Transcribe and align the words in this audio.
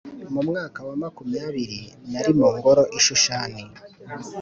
mu 0.33 0.41
mwaka 0.47 0.79
wa 0.87 0.95
makumyabiri 1.03 1.79
nari 2.11 2.31
mu 2.39 2.47
ngoro 2.55 2.83
i 2.97 2.99
Shushani 3.05 3.63